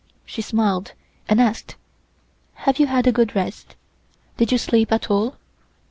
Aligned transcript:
She 0.25 0.41
smiled 0.41 0.93
and 1.29 1.39
asked: 1.39 1.75
"Have 2.65 2.79
you 2.79 2.87
had 2.87 3.05
a 3.05 3.11
good 3.11 3.35
rest? 3.35 3.75
Did 4.37 4.51
you 4.51 4.57
sleep 4.57 4.91
at 4.91 5.11
all?" 5.11 5.35